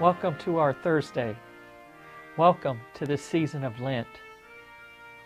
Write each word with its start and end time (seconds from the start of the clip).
Welcome 0.00 0.36
to 0.44 0.58
our 0.58 0.72
Thursday. 0.72 1.36
Welcome 2.36 2.78
to 2.94 3.04
this 3.04 3.20
season 3.20 3.64
of 3.64 3.80
Lent. 3.80 4.06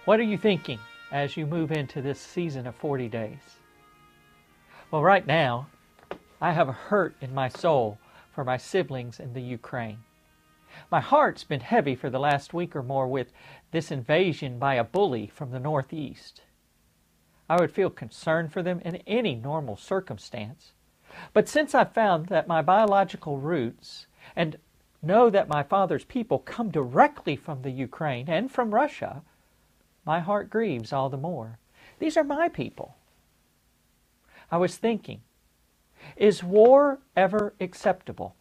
What 0.06 0.18
are 0.18 0.22
you 0.22 0.38
thinking 0.38 0.78
as 1.10 1.36
you 1.36 1.44
move 1.44 1.72
into 1.72 2.00
this 2.00 2.18
season 2.18 2.66
of 2.66 2.74
40 2.76 3.10
days? 3.10 3.58
Well, 4.90 5.02
right 5.02 5.26
now, 5.26 5.66
I 6.40 6.52
have 6.52 6.70
a 6.70 6.72
hurt 6.72 7.14
in 7.20 7.34
my 7.34 7.50
soul 7.50 7.98
for 8.34 8.44
my 8.44 8.56
siblings 8.56 9.20
in 9.20 9.34
the 9.34 9.42
Ukraine. 9.42 9.98
My 10.90 11.00
heart's 11.00 11.44
been 11.44 11.60
heavy 11.60 11.94
for 11.94 12.08
the 12.08 12.18
last 12.18 12.54
week 12.54 12.74
or 12.74 12.82
more 12.82 13.06
with 13.06 13.30
this 13.72 13.90
invasion 13.90 14.58
by 14.58 14.76
a 14.76 14.84
bully 14.84 15.26
from 15.26 15.50
the 15.50 15.60
Northeast. 15.60 16.40
I 17.46 17.60
would 17.60 17.72
feel 17.72 17.90
concerned 17.90 18.54
for 18.54 18.62
them 18.62 18.80
in 18.86 18.96
any 19.06 19.34
normal 19.34 19.76
circumstance. 19.76 20.72
But 21.34 21.46
since 21.46 21.74
I've 21.74 21.92
found 21.92 22.28
that 22.28 22.48
my 22.48 22.62
biological 22.62 23.36
roots 23.36 24.06
and 24.36 24.56
know 25.02 25.28
that 25.30 25.48
my 25.48 25.62
father's 25.62 26.04
people 26.04 26.38
come 26.38 26.70
directly 26.70 27.36
from 27.36 27.62
the 27.62 27.70
Ukraine 27.70 28.28
and 28.28 28.50
from 28.50 28.74
Russia, 28.74 29.22
my 30.04 30.20
heart 30.20 30.50
grieves 30.50 30.92
all 30.92 31.08
the 31.08 31.16
more. 31.16 31.58
These 31.98 32.16
are 32.16 32.24
my 32.24 32.48
people. 32.48 32.96
I 34.50 34.56
was 34.56 34.76
thinking, 34.76 35.22
is 36.16 36.42
war 36.42 37.00
ever 37.16 37.54
acceptable? 37.60 38.34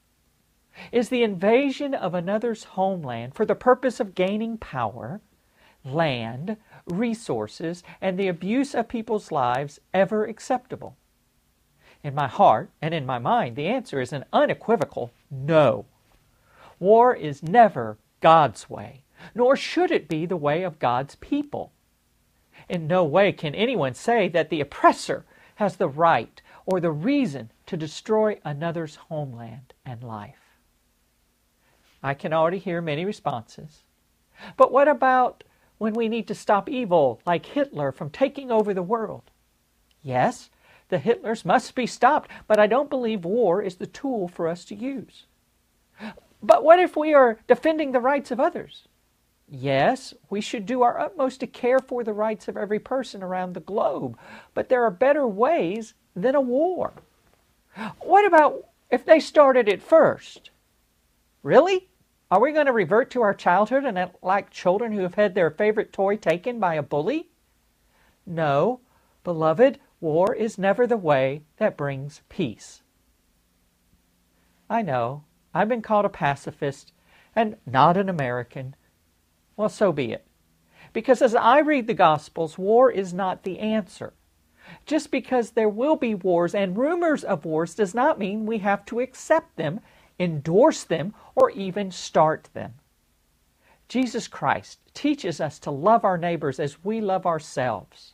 Is 0.91 1.09
the 1.09 1.23
invasion 1.23 1.93
of 1.93 2.13
another's 2.13 2.63
homeland 2.63 3.35
for 3.35 3.45
the 3.45 3.55
purpose 3.55 3.99
of 3.99 4.15
gaining 4.15 4.57
power, 4.57 5.21
land, 5.83 6.57
resources, 6.85 7.83
and 7.99 8.17
the 8.17 8.27
abuse 8.27 8.73
of 8.73 8.87
people's 8.87 9.31
lives 9.31 9.79
ever 9.93 10.25
acceptable? 10.25 10.95
In 12.03 12.15
my 12.15 12.27
heart 12.27 12.71
and 12.81 12.93
in 12.93 13.05
my 13.05 13.19
mind, 13.19 13.55
the 13.55 13.67
answer 13.67 14.01
is 14.01 14.11
an 14.11 14.25
unequivocal 14.33 15.11
no. 15.31 15.85
War 16.79 17.15
is 17.15 17.41
never 17.41 17.97
God's 18.19 18.69
way, 18.69 19.03
nor 19.33 19.55
should 19.55 19.91
it 19.91 20.07
be 20.07 20.25
the 20.25 20.37
way 20.37 20.63
of 20.63 20.79
God's 20.79 21.15
people. 21.15 21.71
In 22.69 22.87
no 22.87 23.03
way 23.03 23.31
can 23.31 23.55
anyone 23.55 23.93
say 23.93 24.27
that 24.29 24.49
the 24.49 24.61
oppressor 24.61 25.25
has 25.55 25.77
the 25.77 25.87
right 25.87 26.41
or 26.65 26.79
the 26.79 26.91
reason 26.91 27.51
to 27.65 27.77
destroy 27.77 28.39
another's 28.43 28.95
homeland 28.95 29.73
and 29.85 30.03
life. 30.03 30.57
I 32.03 32.13
can 32.13 32.33
already 32.33 32.57
hear 32.59 32.81
many 32.81 33.05
responses. 33.05 33.83
But 34.57 34.71
what 34.71 34.87
about 34.87 35.43
when 35.77 35.93
we 35.93 36.09
need 36.09 36.27
to 36.27 36.35
stop 36.35 36.67
evil 36.67 37.21
like 37.25 37.45
Hitler 37.45 37.91
from 37.91 38.09
taking 38.09 38.51
over 38.51 38.73
the 38.73 38.83
world? 38.83 39.31
Yes, 40.01 40.49
the 40.91 40.99
Hitlers 40.99 41.43
must 41.43 41.73
be 41.73 41.87
stopped, 41.87 42.29
but 42.47 42.59
I 42.59 42.67
don't 42.67 42.89
believe 42.89 43.25
war 43.25 43.61
is 43.63 43.77
the 43.77 43.87
tool 43.87 44.27
for 44.27 44.47
us 44.47 44.63
to 44.65 44.75
use. 44.75 45.25
But 46.43 46.63
what 46.63 46.79
if 46.79 46.95
we 46.95 47.13
are 47.13 47.39
defending 47.47 47.91
the 47.91 47.99
rights 47.99 48.29
of 48.29 48.39
others? 48.39 48.87
Yes, 49.47 50.13
we 50.29 50.39
should 50.39 50.65
do 50.65 50.81
our 50.81 50.99
utmost 50.99 51.39
to 51.39 51.47
care 51.47 51.79
for 51.79 52.03
the 52.03 52.13
rights 52.13 52.47
of 52.47 52.55
every 52.55 52.79
person 52.79 53.23
around 53.23 53.53
the 53.53 53.59
globe, 53.59 54.17
but 54.53 54.69
there 54.69 54.83
are 54.83 54.91
better 54.91 55.27
ways 55.27 55.93
than 56.15 56.35
a 56.35 56.41
war. 56.41 56.93
What 57.99 58.25
about 58.25 58.65
if 58.89 59.05
they 59.05 59.19
started 59.19 59.67
it 59.67 59.81
first? 59.81 60.51
Really? 61.43 61.89
Are 62.29 62.39
we 62.39 62.53
going 62.53 62.65
to 62.67 62.71
revert 62.71 63.09
to 63.11 63.21
our 63.21 63.33
childhood 63.33 63.83
and 63.83 63.99
act 63.99 64.23
like 64.23 64.51
children 64.51 64.93
who 64.93 65.01
have 65.01 65.15
had 65.15 65.35
their 65.35 65.51
favorite 65.51 65.91
toy 65.91 66.15
taken 66.15 66.59
by 66.59 66.75
a 66.75 66.83
bully? 66.83 67.29
No, 68.25 68.79
beloved, 69.23 69.79
war 70.01 70.33
is 70.35 70.57
never 70.57 70.85
the 70.85 70.97
way 70.97 71.43
that 71.57 71.77
brings 71.77 72.21
peace. 72.27 72.81
I 74.69 74.81
know, 74.81 75.23
I've 75.53 75.69
been 75.69 75.81
called 75.81 76.05
a 76.05 76.09
pacifist 76.09 76.91
and 77.35 77.55
not 77.65 77.97
an 77.97 78.09
American. 78.09 78.75
Well, 79.55 79.69
so 79.69 79.93
be 79.93 80.11
it. 80.11 80.25
Because 80.91 81.21
as 81.21 81.35
I 81.35 81.59
read 81.59 81.87
the 81.87 81.93
Gospels, 81.93 82.57
war 82.57 82.91
is 82.91 83.13
not 83.13 83.43
the 83.43 83.59
answer. 83.59 84.13
Just 84.85 85.11
because 85.11 85.51
there 85.51 85.69
will 85.69 85.95
be 85.95 86.15
wars 86.15 86.55
and 86.55 86.77
rumors 86.77 87.23
of 87.23 87.45
wars 87.45 87.75
does 87.75 87.93
not 87.93 88.19
mean 88.19 88.45
we 88.45 88.59
have 88.59 88.85
to 88.85 88.99
accept 88.99 89.55
them, 89.55 89.79
endorse 90.19 90.83
them, 90.83 91.13
or 91.35 91.49
even 91.51 91.91
start 91.91 92.49
them. 92.53 92.75
Jesus 93.87 94.27
Christ 94.27 94.79
teaches 94.93 95.41
us 95.41 95.59
to 95.59 95.71
love 95.71 96.05
our 96.05 96.17
neighbors 96.17 96.59
as 96.59 96.83
we 96.83 97.01
love 97.01 97.25
ourselves. 97.25 98.13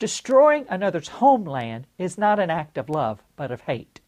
Destroying 0.00 0.66
another's 0.68 1.08
homeland 1.08 1.86
is 1.98 2.18
not 2.18 2.40
an 2.40 2.50
act 2.50 2.76
of 2.78 2.88
love, 2.88 3.22
but 3.36 3.52
of 3.52 3.60
hate. 3.60 4.00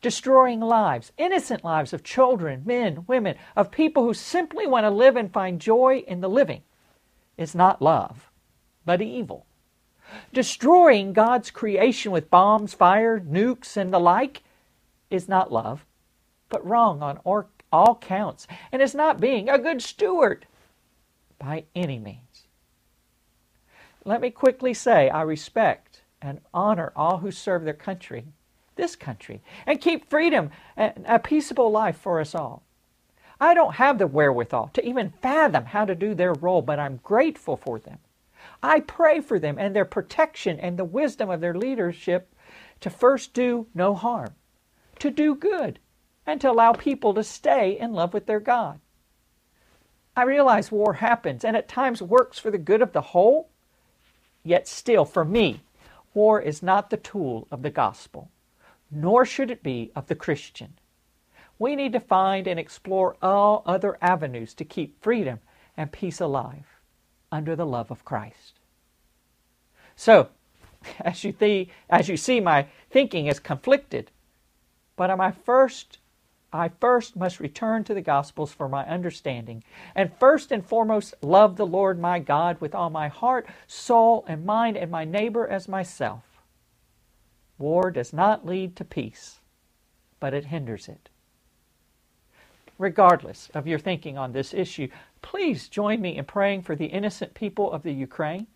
Destroying 0.00 0.58
lives, 0.58 1.12
innocent 1.18 1.62
lives 1.62 1.92
of 1.92 2.02
children, 2.02 2.62
men, 2.64 3.04
women, 3.06 3.36
of 3.54 3.70
people 3.70 4.04
who 4.04 4.14
simply 4.14 4.66
want 4.66 4.84
to 4.84 4.90
live 4.90 5.14
and 5.14 5.30
find 5.32 5.60
joy 5.60 6.02
in 6.08 6.22
the 6.22 6.30
living, 6.30 6.62
is 7.36 7.54
not 7.54 7.82
love, 7.82 8.30
but 8.86 9.02
evil. 9.02 9.44
Destroying 10.32 11.12
God's 11.12 11.50
creation 11.50 12.10
with 12.10 12.30
bombs, 12.30 12.72
fire, 12.74 13.20
nukes, 13.20 13.76
and 13.76 13.92
the 13.92 14.00
like 14.00 14.42
is 15.10 15.28
not 15.28 15.52
love, 15.52 15.84
but 16.48 16.66
wrong 16.66 17.02
on 17.02 17.18
all 17.70 17.94
counts, 17.96 18.46
and 18.72 18.80
is 18.80 18.94
not 18.94 19.20
being 19.20 19.50
a 19.50 19.58
good 19.58 19.82
steward 19.82 20.46
by 21.38 21.64
any 21.74 21.98
means. 21.98 22.31
Let 24.04 24.20
me 24.20 24.30
quickly 24.30 24.74
say 24.74 25.08
I 25.10 25.22
respect 25.22 26.02
and 26.20 26.40
honor 26.52 26.92
all 26.96 27.18
who 27.18 27.30
serve 27.30 27.64
their 27.64 27.74
country, 27.74 28.26
this 28.76 28.96
country, 28.96 29.42
and 29.66 29.80
keep 29.80 30.10
freedom 30.10 30.50
and 30.76 31.04
a 31.06 31.18
peaceable 31.18 31.70
life 31.70 31.96
for 31.96 32.20
us 32.20 32.34
all. 32.34 32.62
I 33.40 33.54
don't 33.54 33.74
have 33.74 33.98
the 33.98 34.06
wherewithal 34.06 34.70
to 34.74 34.84
even 34.84 35.14
fathom 35.20 35.66
how 35.66 35.84
to 35.84 35.94
do 35.94 36.14
their 36.14 36.32
role, 36.32 36.62
but 36.62 36.78
I'm 36.78 37.00
grateful 37.02 37.56
for 37.56 37.78
them. 37.78 37.98
I 38.62 38.80
pray 38.80 39.20
for 39.20 39.38
them 39.38 39.56
and 39.58 39.74
their 39.74 39.84
protection 39.84 40.58
and 40.58 40.76
the 40.78 40.84
wisdom 40.84 41.30
of 41.30 41.40
their 41.40 41.54
leadership 41.54 42.34
to 42.80 42.90
first 42.90 43.34
do 43.34 43.66
no 43.74 43.94
harm, 43.94 44.34
to 44.98 45.10
do 45.10 45.34
good, 45.34 45.78
and 46.26 46.40
to 46.40 46.50
allow 46.50 46.72
people 46.72 47.14
to 47.14 47.24
stay 47.24 47.78
in 47.78 47.92
love 47.92 48.12
with 48.14 48.26
their 48.26 48.40
God. 48.40 48.80
I 50.16 50.24
realize 50.24 50.70
war 50.70 50.94
happens 50.94 51.44
and 51.44 51.56
at 51.56 51.68
times 51.68 52.02
works 52.02 52.38
for 52.38 52.50
the 52.50 52.58
good 52.58 52.82
of 52.82 52.92
the 52.92 53.00
whole, 53.00 53.48
yet 54.44 54.68
still, 54.68 55.04
for 55.04 55.24
me, 55.24 55.60
war 56.14 56.40
is 56.40 56.62
not 56.62 56.90
the 56.90 56.96
tool 56.96 57.46
of 57.50 57.62
the 57.62 57.70
gospel, 57.70 58.30
nor 58.90 59.24
should 59.24 59.50
it 59.50 59.62
be 59.62 59.90
of 59.94 60.06
the 60.06 60.14
Christian. 60.14 60.74
We 61.58 61.76
need 61.76 61.92
to 61.92 62.00
find 62.00 62.46
and 62.46 62.58
explore 62.58 63.16
all 63.22 63.62
other 63.66 63.96
avenues 64.00 64.54
to 64.54 64.64
keep 64.64 65.02
freedom 65.02 65.40
and 65.76 65.92
peace 65.92 66.20
alive 66.20 66.66
under 67.30 67.56
the 67.56 67.66
love 67.66 67.90
of 67.90 68.04
Christ. 68.04 68.58
So, 69.96 70.28
as 71.00 71.24
you, 71.24 71.32
th- 71.32 71.68
as 71.88 72.08
you 72.08 72.16
see, 72.16 72.40
my 72.40 72.66
thinking 72.90 73.26
is 73.26 73.38
conflicted. 73.38 74.10
But 74.96 75.16
my 75.16 75.30
first, 75.30 75.98
I 76.52 76.68
first 76.68 77.16
must 77.16 77.40
return 77.40 77.82
to 77.84 77.94
the 77.94 78.02
Gospels 78.02 78.52
for 78.52 78.68
my 78.68 78.84
understanding, 78.84 79.64
and 79.94 80.12
first 80.18 80.52
and 80.52 80.64
foremost 80.64 81.14
love 81.22 81.56
the 81.56 81.66
Lord 81.66 81.98
my 81.98 82.18
God 82.18 82.60
with 82.60 82.74
all 82.74 82.90
my 82.90 83.08
heart, 83.08 83.46
soul, 83.66 84.24
and 84.28 84.44
mind, 84.44 84.76
and 84.76 84.90
my 84.90 85.04
neighbor 85.04 85.48
as 85.48 85.66
myself. 85.66 86.24
War 87.58 87.90
does 87.90 88.12
not 88.12 88.44
lead 88.44 88.76
to 88.76 88.84
peace, 88.84 89.40
but 90.20 90.34
it 90.34 90.46
hinders 90.46 90.88
it. 90.88 91.08
Regardless 92.76 93.48
of 93.54 93.66
your 93.66 93.78
thinking 93.78 94.18
on 94.18 94.32
this 94.32 94.52
issue, 94.52 94.88
please 95.22 95.68
join 95.68 96.00
me 96.00 96.18
in 96.18 96.24
praying 96.24 96.62
for 96.62 96.76
the 96.76 96.86
innocent 96.86 97.32
people 97.32 97.72
of 97.72 97.82
the 97.82 97.92
Ukraine 97.92 98.46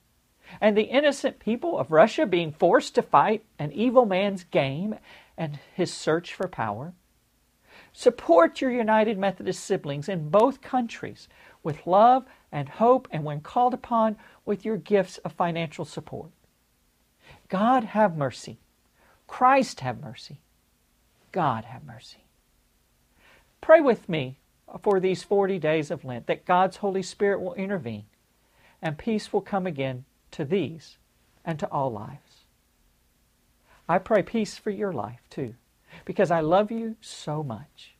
and 0.61 0.77
the 0.77 0.83
innocent 0.83 1.39
people 1.39 1.79
of 1.79 1.91
Russia 1.91 2.27
being 2.27 2.53
forced 2.53 2.95
to 2.95 3.03
fight 3.03 3.45
an 3.59 3.73
evil 3.73 4.05
man's 4.05 4.45
game 4.45 4.97
and 5.37 5.59
his 5.75 5.93
search 5.93 6.35
for 6.35 6.49
power. 6.49 6.93
Support 7.99 8.61
your 8.61 8.71
United 8.71 9.17
Methodist 9.17 9.65
siblings 9.65 10.07
in 10.07 10.29
both 10.29 10.61
countries 10.61 11.29
with 11.63 11.87
love 11.87 12.27
and 12.53 12.69
hope, 12.69 13.09
and 13.11 13.25
when 13.25 13.41
called 13.41 13.73
upon, 13.73 14.19
with 14.45 14.67
your 14.67 14.77
gifts 14.77 15.17
of 15.19 15.33
financial 15.33 15.87
support. 15.87 16.31
God 17.49 17.85
have 17.85 18.15
mercy. 18.15 18.59
Christ 19.27 19.81
have 19.81 19.99
mercy. 20.03 20.43
God 21.33 21.65
have 21.65 21.85
mercy. 21.85 22.27
Pray 23.63 23.81
with 23.81 24.11
me 24.11 24.37
for 24.83 25.01
these 25.01 25.23
40 25.23 25.59
days 25.59 25.91
of 25.91 26.05
Lent 26.05 26.27
that 26.27 26.45
God's 26.45 26.77
Holy 26.77 27.03
Spirit 27.03 27.41
will 27.41 27.55
intervene 27.55 28.05
and 28.83 28.99
peace 28.99 29.33
will 29.33 29.41
come 29.41 29.67
again 29.67 30.05
to 30.33 30.45
these 30.45 30.99
and 31.47 31.59
to 31.59 31.67
all 31.69 31.91
lives. 31.91 32.45
I 33.89 33.97
pray 33.97 34.23
peace 34.23 34.59
for 34.59 34.69
your 34.69 34.93
life 34.93 35.23
too, 35.31 35.55
because 36.05 36.31
I 36.31 36.41
love 36.41 36.71
you 36.71 36.97
so 37.01 37.43
much. 37.43 37.97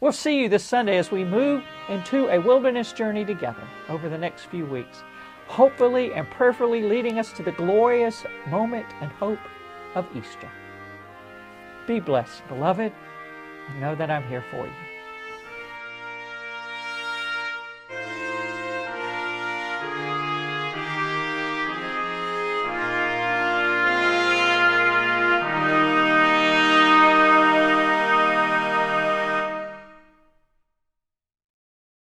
We'll 0.00 0.12
see 0.12 0.40
you 0.40 0.48
this 0.48 0.64
Sunday 0.64 0.98
as 0.98 1.10
we 1.10 1.24
move 1.24 1.62
into 1.88 2.28
a 2.28 2.40
wilderness 2.40 2.92
journey 2.92 3.24
together 3.24 3.66
over 3.88 4.08
the 4.08 4.18
next 4.18 4.46
few 4.46 4.66
weeks, 4.66 5.02
hopefully 5.46 6.12
and 6.12 6.28
prayerfully 6.30 6.82
leading 6.82 7.18
us 7.18 7.32
to 7.34 7.42
the 7.42 7.52
glorious 7.52 8.24
moment 8.48 8.86
and 9.00 9.10
hope 9.12 9.38
of 9.94 10.06
Easter. 10.16 10.50
Be 11.86 12.00
blessed, 12.00 12.46
beloved, 12.48 12.92
and 13.68 13.80
know 13.80 13.94
that 13.94 14.10
I'm 14.10 14.26
here 14.28 14.44
for 14.50 14.66
you. 14.66 14.93